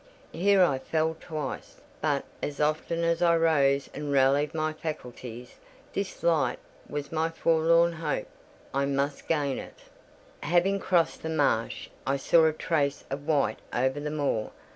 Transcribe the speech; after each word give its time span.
Here 0.33 0.63
I 0.63 0.79
fell 0.79 1.15
twice; 1.19 1.79
but 2.01 2.25
as 2.41 2.59
often 2.59 3.03
I 3.21 3.35
rose 3.35 3.87
and 3.93 4.11
rallied 4.11 4.55
my 4.55 4.73
faculties. 4.73 5.57
This 5.93 6.23
light 6.23 6.57
was 6.89 7.11
my 7.11 7.29
forlorn 7.29 7.93
hope: 7.93 8.25
I 8.73 8.85
must 8.85 9.27
gain 9.27 9.59
it. 9.59 9.77
Having 10.41 10.79
crossed 10.79 11.21
the 11.21 11.29
marsh, 11.29 11.87
I 12.07 12.17
saw 12.17 12.45
a 12.47 12.51
trace 12.51 13.03
of 13.11 13.27
white 13.27 13.59
over 13.71 13.99
the 13.99 14.09
moor. 14.09 14.49